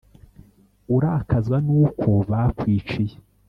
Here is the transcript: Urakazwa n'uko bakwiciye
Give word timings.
Urakazwa 0.95 1.57
n'uko 1.67 2.09
bakwiciye 2.29 3.15